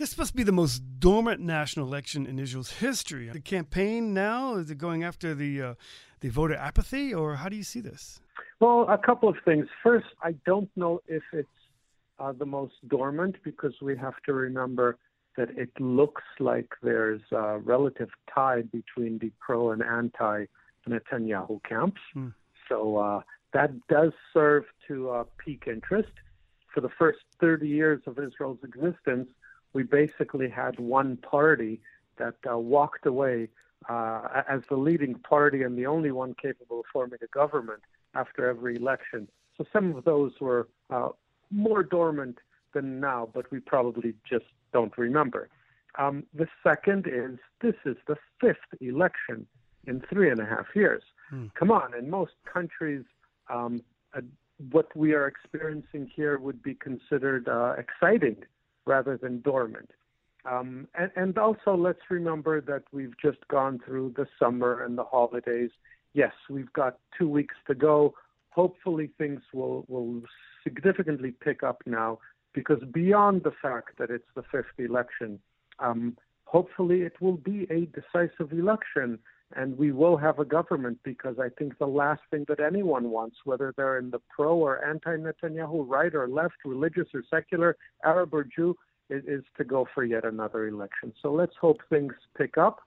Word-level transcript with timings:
This 0.00 0.16
must 0.16 0.34
be 0.34 0.44
the 0.44 0.50
most 0.50 0.82
dormant 0.98 1.42
national 1.42 1.86
election 1.86 2.24
in 2.24 2.38
Israel's 2.38 2.70
history. 2.70 3.28
The 3.28 3.38
campaign 3.38 4.14
now 4.14 4.54
is 4.54 4.70
it 4.70 4.78
going 4.78 5.04
after 5.04 5.34
the 5.34 5.60
uh, 5.60 5.74
the 6.20 6.30
voter 6.30 6.54
apathy, 6.54 7.12
or 7.12 7.36
how 7.36 7.50
do 7.50 7.56
you 7.56 7.62
see 7.62 7.82
this? 7.82 8.18
Well, 8.60 8.86
a 8.88 8.96
couple 8.96 9.28
of 9.28 9.36
things. 9.44 9.66
First, 9.82 10.06
I 10.22 10.36
don't 10.46 10.70
know 10.74 11.02
if 11.06 11.22
it's 11.34 11.48
uh, 12.18 12.32
the 12.32 12.46
most 12.46 12.72
dormant 12.88 13.36
because 13.44 13.74
we 13.82 13.94
have 13.98 14.14
to 14.24 14.32
remember 14.32 14.96
that 15.36 15.50
it 15.50 15.68
looks 15.78 16.22
like 16.38 16.70
there's 16.82 17.20
a 17.30 17.58
relative 17.58 18.08
tie 18.34 18.62
between 18.62 19.18
the 19.18 19.30
pro 19.38 19.72
and 19.72 19.82
anti 19.82 20.46
Netanyahu 20.88 21.62
camps. 21.68 22.00
Hmm. 22.14 22.28
So 22.70 22.96
uh, 22.96 23.20
that 23.52 23.70
does 23.88 24.12
serve 24.32 24.64
to 24.88 25.10
uh, 25.10 25.24
pique 25.36 25.66
interest. 25.66 26.12
For 26.72 26.80
the 26.80 26.90
first 26.98 27.18
30 27.38 27.68
years 27.68 28.00
of 28.06 28.18
Israel's 28.18 28.60
existence, 28.64 29.28
we 29.72 29.82
basically 29.82 30.48
had 30.48 30.78
one 30.78 31.16
party 31.16 31.80
that 32.16 32.34
uh, 32.50 32.58
walked 32.58 33.06
away 33.06 33.48
uh, 33.88 34.42
as 34.48 34.60
the 34.68 34.76
leading 34.76 35.14
party 35.14 35.62
and 35.62 35.78
the 35.78 35.86
only 35.86 36.10
one 36.10 36.34
capable 36.34 36.80
of 36.80 36.86
forming 36.92 37.18
a 37.22 37.26
government 37.28 37.80
after 38.14 38.48
every 38.48 38.76
election. 38.76 39.28
So 39.56 39.64
some 39.72 39.94
of 39.96 40.04
those 40.04 40.32
were 40.40 40.68
uh, 40.90 41.10
more 41.50 41.82
dormant 41.82 42.38
than 42.74 43.00
now, 43.00 43.28
but 43.32 43.50
we 43.50 43.60
probably 43.60 44.14
just 44.28 44.44
don't 44.72 44.96
remember. 44.98 45.48
Um, 45.98 46.24
the 46.34 46.46
second 46.62 47.06
is 47.06 47.38
this 47.60 47.74
is 47.84 47.96
the 48.06 48.16
fifth 48.40 48.80
election 48.80 49.46
in 49.86 50.02
three 50.08 50.30
and 50.30 50.40
a 50.40 50.46
half 50.46 50.66
years. 50.74 51.02
Hmm. 51.30 51.46
Come 51.54 51.70
on, 51.70 51.94
in 51.94 52.08
most 52.08 52.32
countries, 52.52 53.04
um, 53.48 53.82
uh, 54.14 54.20
what 54.70 54.94
we 54.94 55.14
are 55.14 55.26
experiencing 55.26 56.10
here 56.14 56.38
would 56.38 56.62
be 56.62 56.74
considered 56.74 57.48
uh, 57.48 57.74
exciting 57.78 58.36
rather 58.86 59.16
than 59.16 59.40
dormant. 59.40 59.90
Um, 60.44 60.88
and, 60.94 61.10
and, 61.16 61.38
also, 61.38 61.76
let's 61.76 62.00
remember 62.08 62.62
that 62.62 62.84
we've 62.92 63.14
just 63.20 63.46
gone 63.48 63.78
through 63.84 64.14
the 64.16 64.26
summer 64.38 64.84
and 64.84 64.96
the 64.96 65.04
holidays. 65.04 65.70
Yes, 66.14 66.32
we've 66.48 66.72
got 66.72 66.98
two 67.18 67.28
weeks 67.28 67.54
to 67.66 67.74
go. 67.74 68.14
Hopefully, 68.48 69.10
things 69.18 69.42
will, 69.52 69.84
will 69.88 70.22
significantly 70.64 71.32
pick 71.32 71.62
up 71.62 71.82
now 71.84 72.18
because 72.54 72.78
beyond 72.92 73.42
the 73.42 73.52
fact 73.62 73.98
that 73.98 74.10
it's 74.10 74.24
the 74.34 74.42
fifth 74.50 74.78
election, 74.78 75.38
um, 75.78 76.16
hopefully 76.44 77.02
it 77.02 77.20
will 77.20 77.36
be 77.36 77.66
a 77.70 77.86
decisive 77.86 78.52
election 78.52 79.18
and 79.56 79.76
we 79.76 79.92
will 79.92 80.16
have 80.16 80.38
a 80.38 80.44
government 80.44 80.98
because 81.02 81.38
I 81.38 81.48
think 81.48 81.78
the 81.78 81.86
last 81.86 82.22
thing 82.30 82.44
that 82.48 82.60
anyone 82.60 83.10
wants, 83.10 83.36
whether 83.44 83.74
they're 83.76 83.98
in 83.98 84.10
the 84.10 84.20
pro 84.28 84.56
or 84.56 84.84
anti 84.84 85.16
Netanyahu, 85.16 85.88
right 85.88 86.14
or 86.14 86.28
left, 86.28 86.56
religious 86.64 87.08
or 87.14 87.22
secular, 87.28 87.76
Arab 88.04 88.32
or 88.32 88.44
Jew, 88.44 88.76
is, 89.08 89.24
is, 89.26 89.44
to 89.56 89.64
go 89.64 89.88
for 89.92 90.04
yet 90.04 90.24
another 90.24 90.68
election. 90.68 91.12
So 91.20 91.32
let's 91.32 91.56
hope 91.60 91.80
things 91.88 92.14
pick 92.38 92.56
up. 92.58 92.80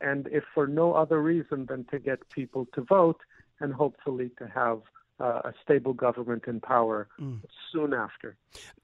And 0.00 0.26
if 0.28 0.44
for 0.54 0.66
no 0.66 0.94
other 0.94 1.20
reason 1.20 1.66
than 1.66 1.84
to 1.90 1.98
get 1.98 2.28
people 2.30 2.66
to 2.74 2.80
vote 2.80 3.20
and 3.60 3.74
hopefully 3.74 4.30
to 4.38 4.46
have 4.46 4.80
uh, 5.20 5.40
a 5.44 5.52
stable 5.62 5.92
government 5.92 6.44
in 6.46 6.60
power 6.60 7.08
mm. 7.20 7.40
soon 7.72 7.92
after. 7.92 8.36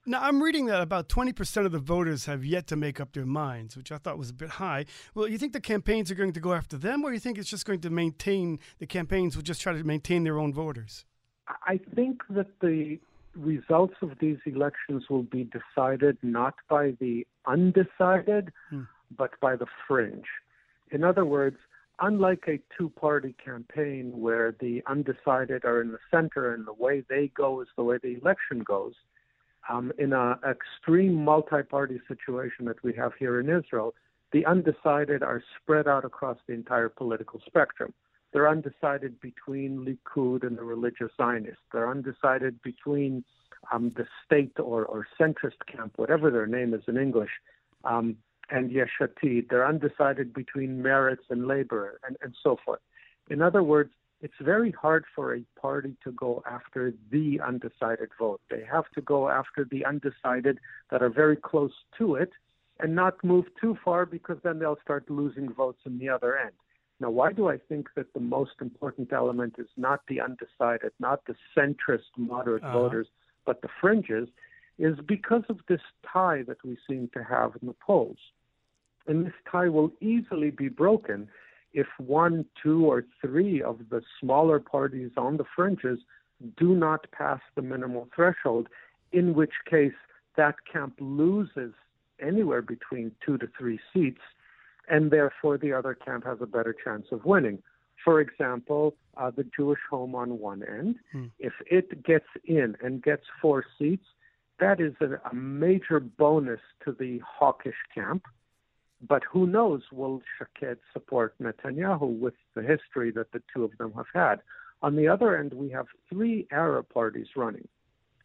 Now, 0.04 0.20
I'm 0.22 0.42
reading 0.42 0.66
that 0.66 0.80
about 0.80 1.08
20% 1.08 1.66
of 1.66 1.72
the 1.72 1.78
voters 1.78 2.26
have 2.26 2.44
yet 2.44 2.66
to 2.68 2.76
make 2.76 3.00
up 3.00 3.12
their 3.12 3.26
minds, 3.26 3.76
which 3.76 3.90
I 3.90 3.98
thought 3.98 4.18
was 4.18 4.30
a 4.30 4.34
bit 4.34 4.50
high. 4.50 4.84
Well, 5.14 5.28
you 5.28 5.38
think 5.38 5.52
the 5.52 5.60
campaigns 5.60 6.10
are 6.10 6.14
going 6.14 6.32
to 6.34 6.40
go 6.40 6.52
after 6.52 6.76
them, 6.76 7.04
or 7.04 7.12
you 7.12 7.18
think 7.18 7.38
it's 7.38 7.50
just 7.50 7.64
going 7.64 7.80
to 7.80 7.90
maintain, 7.90 8.58
the 8.78 8.86
campaigns 8.86 9.34
will 9.34 9.42
just 9.42 9.60
try 9.60 9.72
to 9.72 9.82
maintain 9.82 10.24
their 10.24 10.38
own 10.38 10.52
voters? 10.52 11.04
I 11.66 11.80
think 11.94 12.22
that 12.30 12.60
the 12.60 12.98
results 13.34 13.94
of 14.02 14.12
these 14.20 14.38
elections 14.46 15.04
will 15.08 15.22
be 15.22 15.44
decided 15.44 16.18
not 16.22 16.54
by 16.68 16.92
the 17.00 17.26
undecided, 17.46 18.52
hmm. 18.70 18.82
but 19.16 19.38
by 19.40 19.56
the 19.56 19.66
fringe. 19.86 20.26
In 20.90 21.04
other 21.04 21.24
words, 21.24 21.56
unlike 22.00 22.44
a 22.48 22.60
two 22.76 22.90
party 22.90 23.34
campaign 23.42 24.12
where 24.14 24.54
the 24.60 24.82
undecided 24.86 25.64
are 25.64 25.80
in 25.80 25.92
the 25.92 25.98
center 26.10 26.54
and 26.54 26.66
the 26.66 26.72
way 26.72 27.02
they 27.08 27.28
go 27.28 27.60
is 27.60 27.68
the 27.76 27.84
way 27.84 27.98
the 28.02 28.18
election 28.20 28.60
goes, 28.60 28.94
um, 29.68 29.92
in 29.98 30.12
an 30.12 30.36
extreme 30.48 31.14
multi 31.14 31.62
party 31.62 32.00
situation 32.06 32.66
that 32.66 32.82
we 32.82 32.92
have 32.94 33.12
here 33.18 33.40
in 33.40 33.48
Israel, 33.48 33.94
the 34.32 34.44
undecided 34.46 35.22
are 35.22 35.42
spread 35.60 35.88
out 35.88 36.04
across 36.04 36.38
the 36.46 36.54
entire 36.54 36.88
political 36.88 37.40
spectrum. 37.46 37.92
They're 38.32 38.48
undecided 38.48 39.20
between 39.20 39.86
Likud 39.86 40.46
and 40.46 40.58
the 40.58 40.62
religious 40.62 41.10
Zionists. 41.16 41.62
They're 41.72 41.90
undecided 41.90 42.60
between 42.62 43.24
um, 43.72 43.92
the 43.96 44.06
state 44.24 44.52
or, 44.58 44.84
or 44.84 45.06
centrist 45.18 45.64
camp, 45.66 45.94
whatever 45.96 46.30
their 46.30 46.46
name 46.46 46.74
is 46.74 46.82
in 46.86 46.96
English, 46.96 47.30
um, 47.84 48.16
and 48.50 48.70
Yesh 48.70 49.00
Atid. 49.00 49.48
They're 49.48 49.66
undecided 49.66 50.32
between 50.32 50.82
Meretz 50.82 51.30
and 51.30 51.46
labor 51.46 52.00
and, 52.06 52.16
and 52.22 52.34
so 52.42 52.56
forth. 52.64 52.80
In 53.30 53.42
other 53.42 53.62
words, 53.62 53.90
it's 54.22 54.34
very 54.40 54.70
hard 54.70 55.04
for 55.14 55.34
a 55.34 55.44
party 55.60 55.96
to 56.04 56.12
go 56.12 56.42
after 56.50 56.94
the 57.10 57.40
undecided 57.40 58.08
vote. 58.18 58.40
They 58.50 58.64
have 58.70 58.88
to 58.94 59.02
go 59.02 59.28
after 59.28 59.66
the 59.70 59.84
undecided 59.84 60.58
that 60.90 61.02
are 61.02 61.10
very 61.10 61.36
close 61.36 61.72
to 61.98 62.14
it 62.14 62.30
and 62.80 62.94
not 62.94 63.22
move 63.22 63.46
too 63.60 63.76
far 63.84 64.06
because 64.06 64.38
then 64.42 64.58
they'll 64.58 64.78
start 64.82 65.10
losing 65.10 65.52
votes 65.52 65.80
in 65.84 65.98
the 65.98 66.08
other 66.08 66.38
end. 66.38 66.52
Now, 66.98 67.10
why 67.10 67.32
do 67.32 67.48
I 67.48 67.58
think 67.58 67.88
that 67.94 68.12
the 68.14 68.20
most 68.20 68.52
important 68.60 69.12
element 69.12 69.56
is 69.58 69.68
not 69.76 70.00
the 70.08 70.20
undecided, 70.20 70.92
not 70.98 71.20
the 71.26 71.34
centrist 71.56 72.10
moderate 72.16 72.64
uh-huh. 72.64 72.72
voters, 72.72 73.08
but 73.44 73.60
the 73.60 73.68
fringes? 73.80 74.28
Is 74.78 74.98
because 75.06 75.42
of 75.48 75.58
this 75.68 75.80
tie 76.10 76.42
that 76.46 76.62
we 76.62 76.76
seem 76.86 77.08
to 77.14 77.24
have 77.24 77.52
in 77.60 77.66
the 77.66 77.74
polls. 77.74 78.18
And 79.06 79.26
this 79.26 79.34
tie 79.50 79.68
will 79.68 79.92
easily 80.00 80.50
be 80.50 80.68
broken 80.68 81.28
if 81.72 81.86
one, 81.98 82.46
two, 82.62 82.86
or 82.86 83.04
three 83.20 83.62
of 83.62 83.78
the 83.90 84.02
smaller 84.20 84.58
parties 84.58 85.10
on 85.16 85.36
the 85.36 85.44
fringes 85.54 85.98
do 86.56 86.74
not 86.74 87.10
pass 87.12 87.40
the 87.54 87.62
minimal 87.62 88.08
threshold, 88.14 88.68
in 89.12 89.34
which 89.34 89.52
case 89.68 89.92
that 90.36 90.54
camp 90.70 90.94
loses 91.00 91.72
anywhere 92.20 92.62
between 92.62 93.12
two 93.24 93.38
to 93.38 93.48
three 93.58 93.78
seats, 93.92 94.20
and 94.88 95.10
therefore 95.10 95.58
the 95.58 95.72
other 95.72 95.94
camp 95.94 96.24
has 96.24 96.38
a 96.40 96.46
better 96.46 96.74
chance 96.84 97.06
of 97.12 97.24
winning. 97.24 97.62
For 98.04 98.20
example, 98.20 98.94
uh, 99.16 99.30
the 99.30 99.44
Jewish 99.56 99.80
home 99.90 100.14
on 100.14 100.38
one 100.38 100.62
end, 100.62 100.96
hmm. 101.12 101.26
if 101.38 101.52
it 101.70 102.04
gets 102.04 102.26
in 102.44 102.76
and 102.82 103.02
gets 103.02 103.24
four 103.40 103.64
seats, 103.78 104.04
that 104.60 104.80
is 104.80 104.94
a, 105.00 105.28
a 105.28 105.34
major 105.34 106.00
bonus 106.00 106.60
to 106.84 106.92
the 106.92 107.20
hawkish 107.26 107.76
camp 107.94 108.24
but 109.08 109.22
who 109.30 109.46
knows, 109.46 109.82
will 109.92 110.22
Shaked 110.38 110.80
support 110.92 111.34
Netanyahu 111.40 112.18
with 112.18 112.34
the 112.54 112.62
history 112.62 113.10
that 113.12 113.32
the 113.32 113.42
two 113.52 113.64
of 113.64 113.76
them 113.78 113.92
have 113.92 114.06
had? 114.14 114.36
On 114.82 114.96
the 114.96 115.08
other 115.08 115.36
end, 115.36 115.52
we 115.54 115.70
have 115.70 115.86
three 116.08 116.46
Arab 116.50 116.88
parties 116.88 117.28
running. 117.36 117.68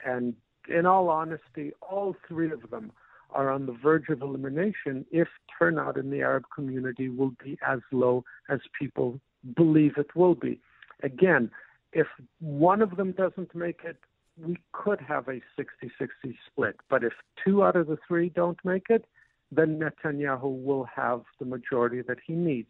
And 0.06 0.36
in 0.68 0.86
all 0.86 1.10
honesty, 1.10 1.72
all 1.82 2.16
three 2.28 2.52
of 2.52 2.70
them 2.70 2.92
are 3.32 3.50
on 3.50 3.66
the 3.66 3.72
verge 3.72 4.10
of 4.10 4.22
elimination 4.22 5.06
if 5.12 5.28
turnout 5.58 5.98
in 5.98 6.10
the 6.10 6.22
Arab 6.22 6.44
community 6.54 7.10
will 7.10 7.34
be 7.44 7.58
as 7.66 7.80
low 7.92 8.24
as 8.50 8.60
people 8.78 9.20
believe 9.56 9.94
it 9.98 10.16
will 10.16 10.36
be. 10.36 10.60
Again, 11.04 11.50
if 11.94 12.08
one 12.40 12.82
of 12.82 12.98
them 12.98 13.14
doesn't 13.14 13.56
make 13.56 13.82
it, 13.84 13.98
we 14.38 14.58
could 14.72 15.00
have 15.02 15.28
a 15.28 15.42
60 15.56 15.92
60 15.98 16.38
split. 16.48 16.76
But 16.90 17.04
if 17.04 17.14
two 17.44 17.64
out 17.64 17.76
of 17.76 17.88
the 17.88 17.98
three 18.08 18.30
don't 18.30 18.58
make 18.64 18.88
it, 18.90 19.06
then 19.52 19.80
Netanyahu 19.80 20.64
will 20.64 20.86
have 20.86 21.22
the 21.40 21.46
majority 21.46 22.02
that 22.08 22.18
he 22.26 22.34
needs. 22.34 22.70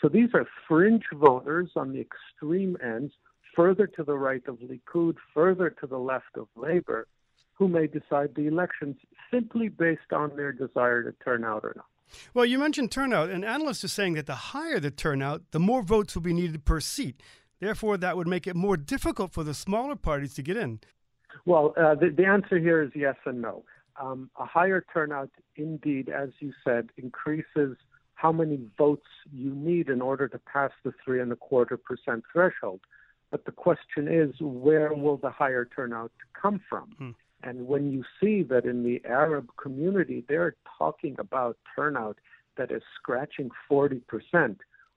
So 0.00 0.08
these 0.08 0.30
are 0.34 0.46
fringe 0.66 1.04
voters 1.12 1.70
on 1.76 1.92
the 1.92 2.00
extreme 2.00 2.76
ends, 2.82 3.12
further 3.54 3.86
to 3.86 4.02
the 4.02 4.16
right 4.16 4.42
of 4.48 4.58
Likud, 4.58 5.16
further 5.34 5.70
to 5.70 5.86
the 5.86 5.98
left 5.98 6.36
of 6.36 6.48
Labor, 6.56 7.06
who 7.52 7.68
may 7.68 7.86
decide 7.86 8.34
the 8.34 8.46
elections 8.46 8.96
simply 9.30 9.68
based 9.68 10.12
on 10.12 10.34
their 10.36 10.52
desire 10.52 11.02
to 11.02 11.12
turn 11.22 11.44
out 11.44 11.64
or 11.64 11.74
not. 11.76 11.86
Well, 12.34 12.44
you 12.44 12.58
mentioned 12.58 12.90
turnout, 12.90 13.30
and 13.30 13.44
analysts 13.44 13.84
are 13.84 13.88
saying 13.88 14.14
that 14.14 14.26
the 14.26 14.34
higher 14.34 14.80
the 14.80 14.90
turnout, 14.90 15.42
the 15.50 15.60
more 15.60 15.82
votes 15.82 16.14
will 16.14 16.22
be 16.22 16.32
needed 16.32 16.64
per 16.64 16.80
seat. 16.80 17.22
Therefore, 17.60 17.96
that 17.98 18.16
would 18.16 18.26
make 18.26 18.46
it 18.46 18.56
more 18.56 18.76
difficult 18.76 19.32
for 19.32 19.44
the 19.44 19.54
smaller 19.54 19.96
parties 19.96 20.34
to 20.34 20.42
get 20.42 20.56
in. 20.56 20.80
Well, 21.46 21.74
uh, 21.76 21.94
the, 21.94 22.10
the 22.10 22.26
answer 22.26 22.58
here 22.58 22.82
is 22.82 22.90
yes 22.94 23.14
and 23.24 23.40
no 23.40 23.64
um, 24.00 24.30
a 24.38 24.44
higher 24.44 24.84
turnout, 24.92 25.30
indeed, 25.56 26.08
as 26.08 26.30
you 26.40 26.52
said, 26.64 26.90
increases 26.96 27.76
how 28.14 28.32
many 28.32 28.60
votes 28.78 29.06
you 29.34 29.54
need 29.54 29.88
in 29.88 30.00
order 30.00 30.28
to 30.28 30.38
pass 30.38 30.70
the 30.84 30.92
three 31.04 31.20
and 31.20 31.32
a 31.32 31.36
quarter 31.36 31.76
percent 31.76 32.22
threshold. 32.32 32.80
But 33.30 33.44
the 33.44 33.52
question 33.52 34.08
is, 34.08 34.34
where 34.40 34.92
will 34.92 35.16
the 35.16 35.30
higher 35.30 35.64
turnout 35.64 36.12
come 36.40 36.60
from? 36.68 36.90
Hmm. 36.98 37.10
And 37.42 37.66
when 37.66 37.90
you 37.90 38.04
see 38.20 38.42
that 38.44 38.64
in 38.64 38.84
the 38.84 39.02
Arab 39.04 39.48
community, 39.60 40.24
they're 40.28 40.54
talking 40.78 41.16
about 41.18 41.56
turnout 41.74 42.18
that 42.56 42.70
is 42.70 42.82
scratching 42.96 43.50
40%, 43.70 44.02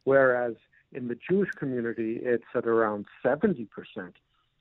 whereas 0.04 0.54
in 0.92 1.08
the 1.08 1.18
Jewish 1.28 1.50
community, 1.52 2.20
it's 2.22 2.44
at 2.54 2.68
around 2.68 3.06
70%. 3.24 3.68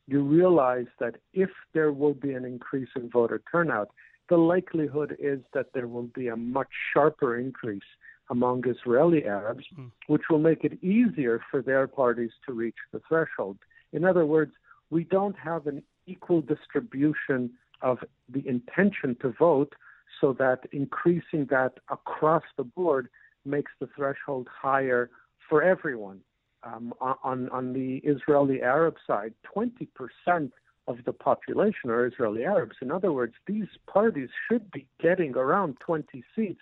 You 0.06 0.22
realize 0.22 0.86
that 1.00 1.16
if 1.32 1.50
there 1.72 1.92
will 1.92 2.14
be 2.14 2.32
an 2.32 2.44
increase 2.44 2.88
in 2.96 3.10
voter 3.10 3.42
turnout, 3.50 3.90
the 4.28 4.36
likelihood 4.36 5.16
is 5.18 5.40
that 5.52 5.66
there 5.74 5.86
will 5.86 6.08
be 6.14 6.28
a 6.28 6.36
much 6.36 6.68
sharper 6.92 7.38
increase 7.38 7.82
among 8.30 8.64
Israeli 8.66 9.24
Arabs, 9.24 9.64
mm. 9.78 9.90
which 10.06 10.22
will 10.30 10.38
make 10.38 10.64
it 10.64 10.82
easier 10.82 11.40
for 11.50 11.60
their 11.60 11.86
parties 11.86 12.30
to 12.46 12.52
reach 12.52 12.76
the 12.92 13.00
threshold. 13.06 13.58
In 13.92 14.04
other 14.04 14.24
words, 14.24 14.52
we 14.90 15.04
don't 15.04 15.36
have 15.38 15.66
an 15.66 15.82
equal 16.06 16.40
distribution 16.40 17.50
of 17.82 17.98
the 18.28 18.46
intention 18.48 19.16
to 19.20 19.34
vote 19.38 19.74
so 20.20 20.32
that 20.38 20.60
increasing 20.72 21.46
that 21.50 21.72
across 21.90 22.44
the 22.56 22.64
board 22.64 23.08
makes 23.44 23.72
the 23.80 23.88
threshold 23.94 24.48
higher 24.50 25.10
for 25.48 25.62
everyone. 25.62 26.20
Um, 26.62 26.94
on, 26.98 27.50
on 27.50 27.74
the 27.74 27.96
Israeli 28.04 28.62
Arab 28.62 28.94
side, 29.06 29.34
20% 29.54 30.50
of 30.86 30.98
the 31.04 31.12
population 31.12 31.90
are 31.90 32.06
Israeli 32.06 32.44
Arabs. 32.44 32.76
In 32.82 32.90
other 32.90 33.12
words, 33.12 33.34
these 33.46 33.68
parties 33.86 34.28
should 34.48 34.70
be 34.70 34.86
getting 35.00 35.36
around 35.36 35.76
20 35.80 36.22
seats. 36.34 36.60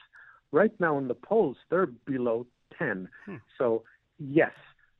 Right 0.52 0.72
now 0.78 0.98
in 0.98 1.08
the 1.08 1.14
polls, 1.14 1.56
they're 1.70 1.86
below 1.86 2.46
10. 2.78 3.08
Hmm. 3.26 3.36
So, 3.58 3.82
yes, 4.18 4.52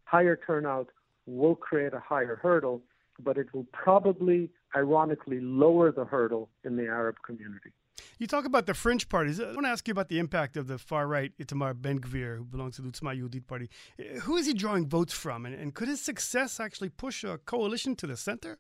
higher 0.05 0.39
turnout 0.47 0.89
will 1.27 1.55
create 1.55 1.93
a 1.93 2.01
higher 2.01 2.37
hurdle, 2.43 2.83
but 3.23 3.37
it 3.37 3.53
will 3.55 3.67
probably, 3.73 4.51
ironically, 4.75 5.41
lower 5.41 5.93
the 5.93 6.05
hurdle 6.05 6.49
in 6.65 6.77
the 6.77 6.87
Arab 6.87 7.17
community. 7.25 7.71
You 8.19 8.27
talk 8.27 8.45
about 8.45 8.67
the 8.67 8.75
fringe 8.75 9.09
parties. 9.09 9.41
I 9.41 9.47
want 9.47 9.65
to 9.65 9.69
ask 9.69 9.87
you 9.87 9.93
about 9.93 10.09
the 10.09 10.19
impact 10.19 10.57
of 10.57 10.67
the 10.67 10.79
far 10.79 11.07
right 11.07 11.33
Itamar 11.39 11.81
Ben 11.81 11.99
Gvir, 11.99 12.39
who 12.39 12.45
belongs 12.45 12.77
to 12.77 12.83
the 12.83 12.89
Otzma 12.89 13.19
Yehudit 13.19 13.47
party. 13.47 13.69
Who 14.23 14.37
is 14.37 14.47
he 14.47 14.55
drawing 14.55 14.87
votes 14.89 15.13
from, 15.13 15.45
and, 15.47 15.55
and 15.55 15.75
could 15.75 15.89
his 15.89 16.01
success 16.01 16.61
actually 16.61 16.89
push 16.89 17.25
a 17.25 17.39
coalition 17.39 17.97
to 17.97 18.07
the 18.07 18.17
center? 18.17 18.59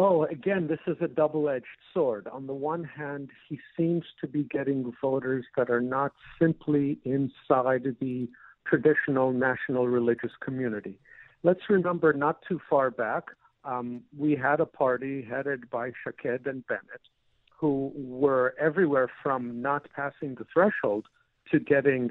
Oh, 0.00 0.24
again, 0.24 0.68
this 0.68 0.78
is 0.86 0.96
a 1.00 1.08
double 1.08 1.48
edged 1.48 1.66
sword. 1.92 2.28
On 2.28 2.46
the 2.46 2.54
one 2.54 2.84
hand, 2.84 3.30
he 3.48 3.58
seems 3.76 4.04
to 4.20 4.28
be 4.28 4.44
getting 4.44 4.92
voters 5.02 5.44
that 5.56 5.70
are 5.70 5.80
not 5.80 6.12
simply 6.40 6.98
inside 7.04 7.96
the 8.00 8.28
traditional 8.66 9.32
national 9.32 9.88
religious 9.88 10.30
community. 10.40 11.00
Let's 11.42 11.60
remember 11.68 12.12
not 12.12 12.38
too 12.48 12.60
far 12.70 12.90
back, 12.90 13.24
um, 13.64 14.02
we 14.16 14.36
had 14.36 14.60
a 14.60 14.66
party 14.66 15.26
headed 15.28 15.68
by 15.68 15.90
Shaked 16.04 16.46
and 16.46 16.66
Bennett 16.68 17.02
who 17.58 17.92
were 17.96 18.54
everywhere 18.60 19.10
from 19.22 19.60
not 19.60 19.86
passing 19.94 20.36
the 20.36 20.46
threshold 20.52 21.06
to 21.50 21.58
getting 21.58 22.10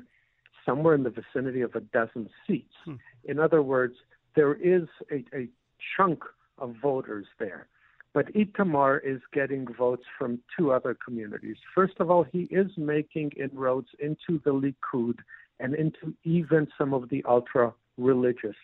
somewhere 0.65 0.93
in 0.93 1.03
the 1.03 1.09
vicinity 1.09 1.61
of 1.61 1.73
a 1.75 1.79
dozen 1.79 2.29
seats. 2.45 2.73
Hmm. 2.83 2.95
In 3.23 3.39
other 3.39 3.61
words, 3.61 3.95
there 4.35 4.55
is 4.55 4.83
a, 5.09 5.23
a 5.33 5.47
chunk 5.95 6.19
of 6.57 6.75
voters 6.81 7.25
there. 7.39 7.67
But 8.13 8.33
Itamar 8.33 8.99
is 9.03 9.21
getting 9.33 9.67
votes 9.73 10.03
from 10.17 10.39
two 10.57 10.71
other 10.71 10.97
communities. 11.03 11.57
First 11.75 11.95
of 11.99 12.09
all, 12.09 12.23
he 12.23 12.43
is 12.43 12.71
making 12.77 13.31
inroads 13.31 13.89
into 13.99 14.41
the 14.43 14.51
Likud 14.51 15.17
and 15.59 15.75
into 15.75 16.13
even 16.23 16.67
some 16.77 16.93
of 16.93 17.09
the 17.09 17.23
ultra 17.27 17.73
religious 17.97 18.55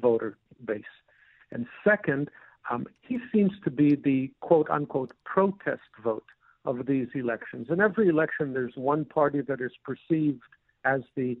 voter 0.00 0.36
base. 0.64 0.82
And 1.52 1.66
second, 1.84 2.30
um, 2.70 2.86
he 3.00 3.18
seems 3.32 3.52
to 3.64 3.70
be 3.70 3.94
the 3.94 4.30
quote 4.40 4.68
unquote 4.70 5.12
protest 5.24 5.80
vote 6.02 6.26
of 6.64 6.86
these 6.86 7.08
elections. 7.14 7.68
In 7.70 7.80
every 7.80 8.08
election, 8.08 8.52
there's 8.52 8.76
one 8.76 9.04
party 9.04 9.40
that 9.42 9.60
is 9.60 9.72
perceived 9.84 10.42
as 10.84 11.00
the 11.16 11.38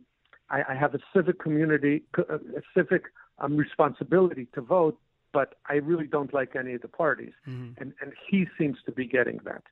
I, 0.50 0.62
I 0.70 0.74
have 0.74 0.94
a 0.94 0.98
civic 1.14 1.38
community, 1.38 2.04
a 2.16 2.62
civic 2.74 3.04
um, 3.38 3.56
responsibility 3.56 4.48
to 4.54 4.60
vote, 4.60 4.98
but 5.32 5.56
I 5.68 5.74
really 5.74 6.06
don't 6.06 6.32
like 6.32 6.56
any 6.56 6.74
of 6.74 6.82
the 6.82 6.88
parties. 6.88 7.32
Mm-hmm. 7.46 7.80
And, 7.80 7.92
and 8.00 8.12
he 8.28 8.46
seems 8.58 8.78
to 8.86 8.92
be 8.92 9.06
getting 9.06 9.40
that. 9.44 9.62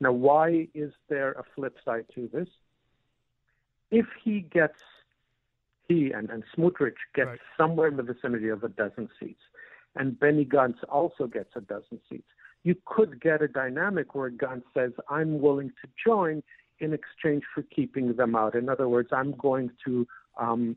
Now, 0.00 0.12
why 0.12 0.68
is 0.74 0.92
there 1.08 1.32
a 1.32 1.44
flip 1.54 1.76
side 1.84 2.06
to 2.14 2.28
this? 2.32 2.48
If 3.90 4.06
he 4.24 4.40
gets, 4.40 4.78
he 5.88 6.12
and, 6.12 6.30
and 6.30 6.42
Smotrich 6.56 6.94
gets 7.14 7.28
right. 7.28 7.38
somewhere 7.56 7.88
in 7.88 7.96
the 7.96 8.02
vicinity 8.02 8.48
of 8.48 8.64
a 8.64 8.68
dozen 8.68 9.08
seats, 9.20 9.42
and 9.94 10.18
Benny 10.18 10.44
Gantz 10.44 10.78
also 10.88 11.26
gets 11.26 11.50
a 11.54 11.60
dozen 11.60 12.00
seats, 12.08 12.28
you 12.64 12.76
could 12.84 13.20
get 13.20 13.42
a 13.42 13.48
dynamic 13.48 14.14
where 14.14 14.30
Gantz 14.30 14.62
says, 14.74 14.92
I'm 15.10 15.40
willing 15.40 15.68
to 15.82 15.88
join 16.04 16.42
in 16.78 16.92
exchange 16.92 17.44
for 17.54 17.62
keeping 17.62 18.14
them 18.14 18.34
out. 18.34 18.54
In 18.54 18.68
other 18.68 18.88
words, 18.88 19.10
I'm 19.12 19.32
going 19.32 19.70
to 19.84 20.06
um, 20.38 20.76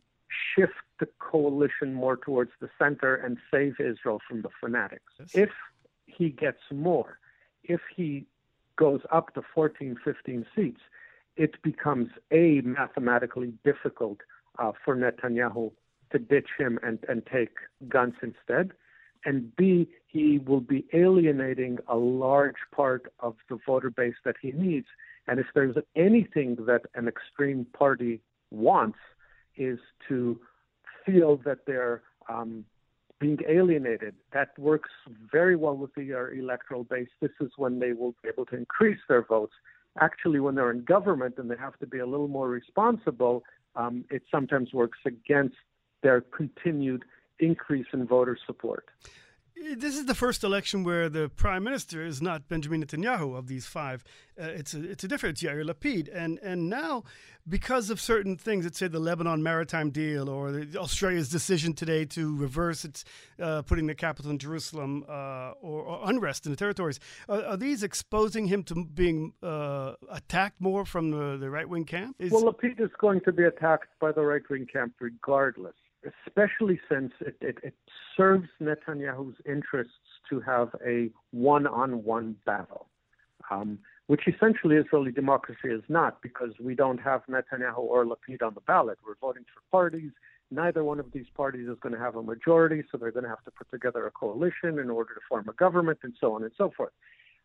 shift 0.55 0.73
the 0.99 1.07
coalition 1.19 1.93
more 1.93 2.17
towards 2.17 2.51
the 2.61 2.69
center 2.79 3.15
and 3.15 3.37
save 3.51 3.75
Israel 3.79 4.19
from 4.27 4.41
the 4.41 4.49
fanatics. 4.59 5.11
Yes. 5.19 5.29
If 5.33 5.49
he 6.05 6.29
gets 6.29 6.59
more, 6.71 7.19
if 7.63 7.81
he 7.95 8.25
goes 8.77 9.01
up 9.11 9.33
to 9.33 9.41
14, 9.53 9.97
15 10.03 10.45
seats, 10.55 10.81
it 11.35 11.61
becomes 11.61 12.09
A, 12.31 12.61
mathematically 12.61 13.53
difficult 13.63 14.19
uh, 14.57 14.71
for 14.83 14.95
Netanyahu 14.95 15.71
to 16.11 16.19
ditch 16.19 16.49
him 16.57 16.79
and, 16.83 16.99
and 17.09 17.25
take 17.25 17.55
Gantz 17.87 18.15
instead. 18.21 18.71
And 19.25 19.53
B, 19.55 19.89
he 20.07 20.39
will 20.39 20.61
be 20.61 20.85
alienating 20.93 21.79
a 21.87 21.95
large 21.95 22.55
part 22.73 23.11
of 23.19 23.35
the 23.49 23.57
voter 23.65 23.89
base 23.89 24.15
that 24.23 24.35
he 24.41 24.51
needs. 24.51 24.85
And 25.27 25.39
if 25.39 25.47
there's 25.55 25.75
anything 25.95 26.57
that 26.67 26.81
an 26.93 27.07
extreme 27.07 27.65
party 27.73 28.21
wants, 28.51 28.99
is 29.57 29.79
to 30.07 30.39
feel 31.05 31.37
that 31.45 31.65
they're 31.65 32.01
um, 32.29 32.65
being 33.19 33.39
alienated. 33.47 34.15
That 34.33 34.57
works 34.57 34.89
very 35.31 35.55
well 35.55 35.77
with 35.77 35.93
the 35.95 36.13
uh, 36.13 36.25
electoral 36.37 36.83
base. 36.83 37.07
This 37.21 37.31
is 37.39 37.51
when 37.57 37.79
they 37.79 37.93
will 37.93 38.15
be 38.23 38.29
able 38.29 38.45
to 38.47 38.57
increase 38.57 38.99
their 39.07 39.23
votes. 39.23 39.53
Actually, 39.99 40.39
when 40.39 40.55
they're 40.55 40.71
in 40.71 40.83
government 40.83 41.35
and 41.37 41.49
they 41.49 41.55
have 41.57 41.77
to 41.79 41.87
be 41.87 41.99
a 41.99 42.05
little 42.05 42.27
more 42.27 42.49
responsible, 42.49 43.43
um, 43.75 44.03
it 44.09 44.23
sometimes 44.29 44.73
works 44.73 44.99
against 45.05 45.55
their 46.03 46.21
continued 46.21 47.03
increase 47.39 47.87
in 47.93 48.05
voter 48.05 48.37
support. 48.45 48.85
This 49.73 49.97
is 49.97 50.05
the 50.05 50.13
first 50.13 50.43
election 50.43 50.83
where 50.83 51.09
the 51.09 51.27
prime 51.27 51.63
minister 51.63 52.05
is 52.05 52.21
not 52.21 52.47
Benjamin 52.47 52.85
Netanyahu 52.85 53.35
of 53.35 53.47
these 53.47 53.65
five. 53.65 54.03
Uh, 54.39 54.43
it's 54.43 54.75
a 54.75 54.91
it's 54.91 55.03
a 55.03 55.07
different 55.07 55.39
Yair 55.39 55.65
Lapid, 55.65 56.07
and 56.13 56.37
and 56.43 56.69
now 56.69 57.03
because 57.49 57.89
of 57.89 57.99
certain 57.99 58.37
things, 58.37 58.63
let's 58.65 58.77
say 58.77 58.87
the 58.87 58.99
Lebanon 58.99 59.41
maritime 59.41 59.89
deal 59.89 60.29
or 60.29 60.65
Australia's 60.75 61.29
decision 61.29 61.73
today 61.73 62.05
to 62.05 62.35
reverse 62.37 62.85
its 62.85 63.05
uh, 63.41 63.63
putting 63.63 63.87
the 63.87 63.95
capital 63.95 64.29
in 64.29 64.37
Jerusalem 64.37 65.03
uh, 65.09 65.51
or, 65.61 65.81
or, 65.81 66.09
unrest 66.09 66.45
in 66.45 66.51
the 66.51 66.55
territories, 66.55 66.99
are 67.27 67.57
these 67.57 67.81
exposing 67.81 68.45
him 68.47 68.63
to 68.63 68.85
being 68.85 69.33
uh, 69.41 69.93
attacked 70.09 70.61
more 70.61 70.85
from 70.85 71.11
the, 71.11 71.37
the 71.37 71.49
right 71.49 71.67
wing 71.67 71.85
camp? 71.85 72.15
Is, 72.19 72.31
well, 72.31 72.43
Lapid 72.43 72.79
is 72.79 72.91
going 72.99 73.21
to 73.21 73.31
be 73.31 73.43
attacked 73.43 73.89
by 73.99 74.11
the 74.11 74.21
right 74.21 74.47
wing 74.49 74.67
camp 74.71 74.93
regardless 74.99 75.75
especially 76.25 76.79
since 76.89 77.11
it, 77.21 77.35
it, 77.41 77.57
it 77.63 77.73
serves 78.15 78.47
Netanyahu's 78.61 79.35
interests 79.45 79.93
to 80.29 80.39
have 80.41 80.69
a 80.85 81.09
one 81.31 81.67
on 81.67 82.03
one 82.03 82.35
battle, 82.45 82.87
um, 83.51 83.79
which 84.07 84.21
essentially 84.27 84.75
Israeli 84.75 85.11
democracy 85.11 85.69
is 85.69 85.83
not 85.89 86.21
because 86.21 86.51
we 86.59 86.75
don't 86.75 86.99
have 86.99 87.21
Netanyahu 87.29 87.79
or 87.79 88.05
Lapid 88.05 88.41
on 88.43 88.53
the 88.53 88.61
ballot. 88.61 88.97
We're 89.05 89.15
voting 89.19 89.45
for 89.53 89.61
parties. 89.71 90.11
Neither 90.51 90.83
one 90.83 90.99
of 90.99 91.11
these 91.11 91.25
parties 91.35 91.67
is 91.67 91.77
going 91.81 91.93
to 91.93 91.99
have 91.99 92.15
a 92.15 92.23
majority, 92.23 92.83
so 92.91 92.97
they're 92.97 93.11
going 93.11 93.23
to 93.23 93.29
have 93.29 93.43
to 93.45 93.51
put 93.51 93.69
together 93.71 94.05
a 94.05 94.11
coalition 94.11 94.79
in 94.79 94.89
order 94.89 95.13
to 95.15 95.19
form 95.27 95.49
a 95.49 95.53
government 95.53 95.99
and 96.03 96.13
so 96.21 96.33
on 96.33 96.43
and 96.43 96.51
so 96.57 96.71
forth. 96.77 96.93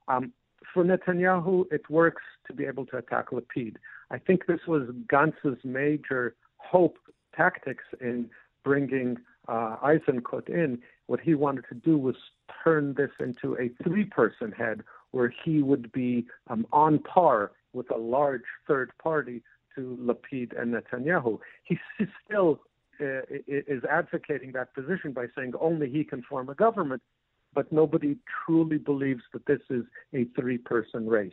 Um, 0.09 0.33
for 0.75 0.85
Netanyahu, 0.85 1.65
it 1.73 1.89
works 1.89 2.23
to 2.47 2.53
be 2.53 2.65
able 2.67 2.85
to 2.87 2.99
attack 2.99 3.31
Lapid. 3.31 3.77
I 4.11 4.19
think 4.19 4.47
this 4.47 4.61
was 4.69 4.89
Gantz's 5.11 5.59
major 5.65 6.35
hope 6.59 6.99
tactics 7.35 7.85
in 8.01 8.29
bringing 8.65 9.17
uh, 9.49 9.77
Eisenkot 9.83 10.49
in, 10.49 10.79
what 11.07 11.21
he 11.21 11.35
wanted 11.35 11.65
to 11.69 11.75
do 11.75 11.99
was 11.99 12.15
turn 12.63 12.95
this 12.95 13.11
into 13.19 13.57
a 13.57 13.71
three 13.83 14.05
person 14.05 14.53
head 14.53 14.83
where 15.11 15.33
he 15.45 15.63
would 15.63 15.91
be 15.93 16.27
um, 16.49 16.67
on 16.73 16.99
par 17.01 17.53
with 17.73 17.91
a 17.91 17.99
large 17.99 18.43
third 18.67 18.93
party 19.03 19.43
to 19.75 19.99
Lapid 20.01 20.61
and 20.61 20.75
Netanyahu. 20.75 21.39
He 21.65 21.79
still 22.25 22.61
uh, 23.01 23.23
is 23.47 23.83
advocating 23.91 24.53
that 24.53 24.75
position 24.75 25.13
by 25.13 25.27
saying 25.37 25.53
only 25.61 25.89
he 25.89 26.05
can 26.05 26.23
form 26.23 26.49
a 26.49 26.55
government, 26.55 27.03
but 27.55 27.73
nobody 27.73 28.17
truly 28.45 28.79
believes 28.79 29.23
that 29.33 29.47
this 29.47 29.61
is 29.71 29.85
a 30.15 30.25
three 30.39 30.59
person 30.59 31.09
race. 31.09 31.33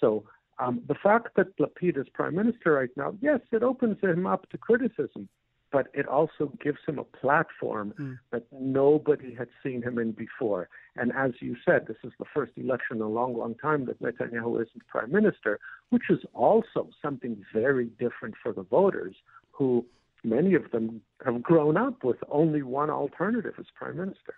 So 0.00 0.24
um, 0.58 0.82
the 0.88 0.94
fact 0.94 1.28
that 1.36 1.56
Lapid 1.58 1.98
is 1.98 2.06
prime 2.12 2.34
minister 2.34 2.72
right 2.72 2.90
now, 2.96 3.14
yes, 3.20 3.40
it 3.50 3.62
opens 3.62 3.98
him 4.02 4.26
up 4.26 4.48
to 4.50 4.58
criticism 4.58 5.28
but 5.72 5.88
it 5.94 6.06
also 6.06 6.52
gives 6.62 6.78
him 6.86 6.98
a 6.98 7.04
platform 7.04 7.92
mm. 7.98 8.18
that 8.30 8.44
nobody 8.52 9.34
had 9.34 9.48
seen 9.62 9.82
him 9.82 9.98
in 9.98 10.12
before. 10.12 10.68
And 10.96 11.12
as 11.12 11.32
you 11.40 11.56
said, 11.64 11.86
this 11.86 11.96
is 12.04 12.12
the 12.18 12.24
first 12.32 12.52
election 12.56 12.96
in 12.96 13.02
a 13.02 13.08
long, 13.08 13.36
long 13.36 13.54
time 13.56 13.86
that 13.86 14.00
Netanyahu 14.00 14.62
isn't 14.62 14.86
prime 14.86 15.10
minister, 15.10 15.58
which 15.90 16.04
is 16.08 16.20
also 16.34 16.88
something 17.02 17.44
very 17.52 17.86
different 17.98 18.34
for 18.42 18.52
the 18.52 18.62
voters 18.62 19.16
who 19.50 19.84
many 20.24 20.54
of 20.54 20.70
them 20.70 21.00
have 21.24 21.42
grown 21.42 21.76
up 21.76 22.04
with 22.04 22.16
only 22.30 22.62
one 22.62 22.90
alternative 22.90 23.54
as 23.58 23.66
prime 23.74 23.96
minister. 23.96 24.34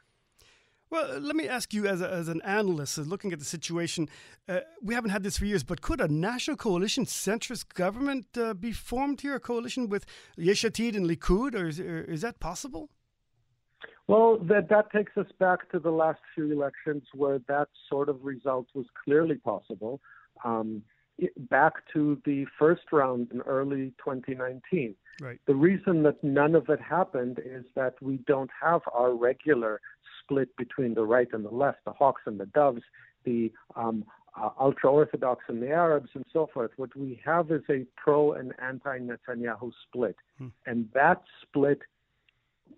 Well, 0.91 1.19
let 1.21 1.37
me 1.37 1.47
ask 1.47 1.75
you, 1.75 1.87
as, 1.87 2.01
a, 2.01 2.11
as 2.11 2.29
an 2.29 2.41
analyst, 2.43 2.99
uh, 2.99 3.03
looking 3.03 3.33
at 3.33 3.39
the 3.39 3.45
situation, 3.45 4.09
uh, 4.49 4.61
we 4.83 4.95
haven't 4.95 5.11
had 5.11 5.23
this 5.23 5.37
for 5.37 5.45
years, 5.45 5.63
but 5.63 5.83
could 5.83 6.01
a 6.01 6.09
national 6.09 6.57
coalition, 6.57 7.05
centrist 7.05 7.75
government, 7.75 8.27
uh, 8.39 8.55
be 8.55 8.73
formed 8.73 9.21
here, 9.21 9.35
a 9.35 9.41
coalition 9.41 9.89
with 9.89 10.07
Yesh 10.39 10.63
Atid 10.63 10.97
and 10.97 11.07
Likud, 11.07 11.55
or 11.55 11.69
is, 11.69 11.79
or 11.79 12.01
is 12.05 12.23
that 12.23 12.41
possible? 12.41 12.89
Well, 14.07 14.39
that, 14.45 14.71
that 14.71 14.91
takes 14.91 15.15
us 15.19 15.27
back 15.39 15.71
to 15.73 15.79
the 15.79 15.91
last 15.91 16.21
few 16.35 16.51
elections 16.51 17.03
where 17.15 17.41
that 17.49 17.69
sort 17.91 18.09
of 18.09 18.25
result 18.25 18.67
was 18.75 18.87
clearly 19.05 19.37
possible. 19.37 20.01
Um, 20.43 20.83
back 21.51 21.75
to 21.93 22.21
the 22.25 22.47
first 22.59 22.83
round 22.93 23.29
in 23.33 23.41
early 23.43 23.93
2019. 23.99 24.95
Right. 25.21 25.39
The 25.47 25.55
reason 25.55 26.03
that 26.05 26.23
none 26.23 26.55
of 26.55 26.69
it 26.69 26.81
happened 26.81 27.41
is 27.45 27.65
that 27.75 27.95
we 28.01 28.19
don't 28.19 28.51
have 28.63 28.83
our 28.93 29.15
regular 29.15 29.81
split 30.23 30.57
between 30.57 30.95
the 30.95 31.05
right 31.05 31.29
and 31.33 31.45
the 31.45 31.51
left, 31.51 31.85
the 31.85 31.93
hawks 31.93 32.23
and 32.27 32.39
the 32.39 32.47
doves, 32.47 32.83
the 33.25 33.53
um, 33.75 34.05
uh, 34.41 34.51
ultra 34.61 34.91
Orthodox 34.91 35.45
and 35.49 35.61
the 35.61 35.71
Arabs, 35.71 36.11
and 36.15 36.25
so 36.33 36.49
forth. 36.53 36.71
What 36.77 36.95
we 36.97 37.21
have 37.25 37.51
is 37.51 37.63
a 37.69 37.85
pro 37.97 38.33
and 38.33 38.53
anti 38.63 38.99
Netanyahu 38.99 39.73
split. 39.87 40.17
Hmm. 40.39 40.49
And 40.67 40.89
that 40.95 41.23
split 41.43 41.81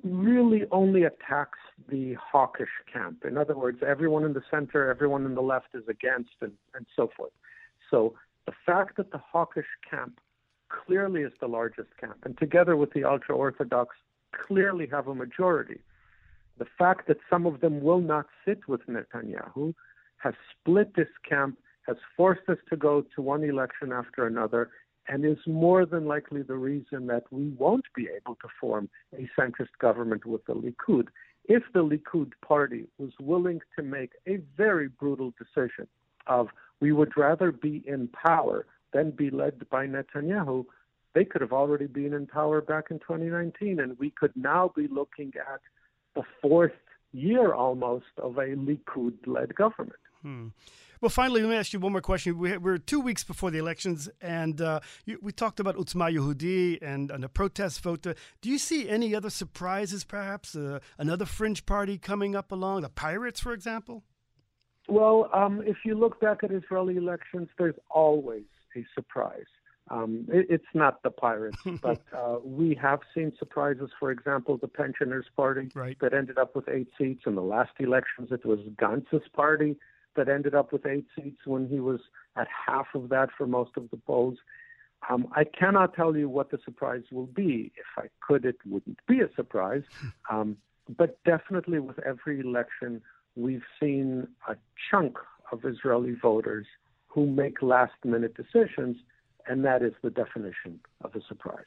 really 0.03 0.63
only 0.71 1.03
attacks 1.03 1.59
the 1.89 2.15
hawkish 2.15 2.71
camp. 2.91 3.25
In 3.27 3.37
other 3.37 3.57
words, 3.57 3.81
everyone 3.87 4.25
in 4.25 4.33
the 4.33 4.43
center, 4.51 4.89
everyone 4.91 5.27
in 5.27 5.35
the 5.35 5.43
left 5.43 5.75
is 5.75 5.83
against, 5.89 6.31
and, 6.41 6.53
and 6.75 6.87
so 6.97 7.11
forth. 7.17 7.33
So 7.91 8.15
the 8.51 8.73
fact 8.73 8.97
that 8.97 9.13
the 9.13 9.23
hawkish 9.33 9.73
camp 9.89 10.19
clearly 10.69 11.23
is 11.23 11.33
the 11.41 11.47
largest 11.47 11.91
camp, 12.01 12.17
and 12.25 12.37
together 12.37 12.77
with 12.77 12.93
the 12.93 13.05
ultra 13.05 13.37
Orthodox, 13.37 13.95
clearly 14.45 14.89
have 14.91 15.07
a 15.07 15.15
majority. 15.15 15.79
The 16.59 16.67
fact 16.77 17.07
that 17.07 17.19
some 17.31 17.47
of 17.47 17.61
them 17.61 17.81
will 17.81 18.01
not 18.01 18.27
sit 18.45 18.67
with 18.67 18.81
Netanyahu 18.89 19.73
has 20.17 20.35
split 20.51 20.97
this 20.97 21.09
camp, 21.29 21.59
has 21.87 21.97
forced 22.17 22.49
us 22.49 22.59
to 22.71 22.77
go 22.77 23.05
to 23.15 23.23
one 23.23 23.45
election 23.45 23.93
after 23.93 24.27
another, 24.27 24.71
and 25.07 25.25
is 25.25 25.39
more 25.47 25.87
than 25.87 26.07
likely 26.07 26.43
the 26.43 26.57
reason 26.57 27.07
that 27.07 27.23
we 27.31 27.51
won't 27.51 27.87
be 27.95 28.09
able 28.17 28.35
to 28.35 28.49
form 28.61 28.91
a 29.17 29.31
centrist 29.39 29.75
government 29.81 30.27
with 30.27 30.45
the 30.47 30.55
Likud. 30.55 31.07
If 31.45 31.63
the 31.73 31.85
Likud 31.85 32.33
party 32.45 32.89
was 32.99 33.13
willing 33.21 33.61
to 33.77 33.85
make 33.85 34.11
a 34.27 34.39
very 34.57 34.89
brutal 34.89 35.33
decision 35.39 35.87
of 36.31 36.49
we 36.81 36.93
would 36.93 37.17
rather 37.17 37.53
be 37.53 37.83
in 37.87 38.09
power 38.09 38.65
than 38.93 39.11
be 39.11 39.29
led 39.29 39.69
by 39.69 39.87
Netanyahu, 39.87 40.65
they 41.15 41.25
could 41.25 41.41
have 41.41 41.53
already 41.53 41.87
been 41.87 42.15
in 42.15 42.27
power 42.27 42.61
back 42.61 42.87
in 42.91 42.99
2019, 43.01 43.81
and 43.81 43.99
we 43.99 44.11
could 44.11 44.33
now 44.37 44.73
be 44.75 44.89
looking 44.89 45.33
at 45.37 45.61
the 46.15 46.23
fourth 46.41 46.73
year 47.13 47.53
almost 47.53 48.07
of 48.19 48.39
a 48.39 48.55
Likud 48.55 49.15
led 49.27 49.55
government. 49.55 49.99
Hmm. 50.23 50.49
Well, 51.01 51.09
finally, 51.09 51.41
let 51.41 51.49
me 51.49 51.57
ask 51.57 51.73
you 51.73 51.81
one 51.81 51.93
more 51.93 52.03
question. 52.03 52.37
We, 52.37 52.53
are 52.53 52.79
two 52.79 53.01
weeks 53.01 53.25
before 53.25 53.51
the 53.51 53.59
elections, 53.59 54.11
and 54.21 54.61
uh, 54.61 54.81
you, 55.07 55.19
we 55.23 55.33
talked 55.33 55.59
about 55.59 55.77
Otzma 55.77 56.15
Yehudi 56.15 56.79
and, 56.83 57.11
and 57.11 57.25
a 57.25 57.29
protest 57.29 57.83
vote. 57.83 58.07
Uh, 58.07 58.13
do 58.43 58.51
you 58.51 58.59
see 58.59 58.87
any 58.87 59.15
other 59.15 59.31
surprises, 59.31 60.05
perhaps? 60.05 60.55
Uh, 60.55 60.81
another 60.99 61.25
fringe 61.25 61.65
party 61.65 61.97
coming 61.97 62.37
up 62.37 62.53
along, 62.53 62.83
the 62.83 62.91
Pirates, 62.91 63.41
for 63.41 63.55
example? 63.55 64.05
Well, 64.91 65.31
um, 65.33 65.63
if 65.65 65.79
you 65.85 65.95
look 65.95 66.21
back 66.21 66.43
at 66.43 66.51
Israeli 66.51 66.97
elections, 66.97 67.49
there's 67.57 67.77
always 67.91 68.45
a 68.77 68.85
surprise. 68.95 69.47
Um, 69.89 70.27
it, 70.29 70.47
it's 70.51 70.73
not 70.75 71.03
the 71.03 71.11
Pirates, 71.11 71.59
but 71.83 72.03
uh, 72.17 72.39
we 72.43 72.75
have 72.81 73.01
seen 73.15 73.33
surprises. 73.39 73.91
For 74.01 74.11
example, 74.11 74.57
the 74.57 74.69
Pensioners 74.69 75.27
Party 75.37 75.71
right. 75.75 75.97
that 76.01 76.13
ended 76.13 76.39
up 76.39 76.57
with 76.57 76.69
eight 76.69 76.89
seats. 76.99 77.23
In 77.27 77.37
the 77.37 77.43
last 77.43 77.71
elections, 77.79 78.31
it 78.33 78.45
was 78.45 78.59
Gantz's 78.77 79.29
party 79.33 79.77
that 80.17 80.29
ended 80.29 80.57
up 80.57 80.73
with 80.73 80.85
eight 80.87 81.07
seats 81.17 81.41
when 81.45 81.69
he 81.69 81.79
was 81.79 82.01
at 82.37 82.49
half 82.67 82.87
of 82.95 83.11
that 83.11 83.29
for 83.39 83.47
most 83.47 83.71
of 83.77 83.89
the 83.91 83.97
polls. 83.97 84.39
Um, 85.09 85.29
I 85.35 85.45
cannot 85.45 85.95
tell 85.95 86.17
you 86.17 86.29
what 86.29 86.51
the 86.51 86.59
surprise 86.65 87.05
will 87.13 87.27
be. 87.27 87.73
If 87.77 88.05
I 88.05 88.09
could, 88.21 88.45
it 88.45 88.57
wouldn't 88.67 88.99
be 89.07 89.21
a 89.21 89.29
surprise. 89.37 89.83
Um, 90.31 90.57
but 90.97 91.19
definitely, 91.25 91.79
with 91.81 91.99
every 92.01 92.41
election, 92.41 93.03
we've 93.41 93.65
seen 93.81 94.29
a 94.49 94.57
chunk 94.91 95.17
of 95.53 95.65
Israeli 95.65 96.15
voters 96.21 96.67
who 97.09 97.27
make 97.27 97.63
last 97.63 97.95
minute 98.05 98.35
decisions, 98.35 98.97
and 99.47 99.65
that 99.65 99.83
is 99.83 99.93
the 100.03 100.11
definition 100.11 100.79
of 101.03 101.15
a 101.15 101.21
surprise. 101.27 101.65